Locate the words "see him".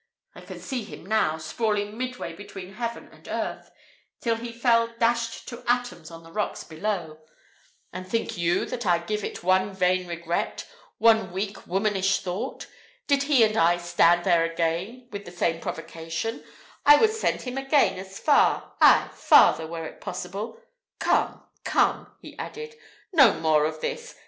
0.59-1.05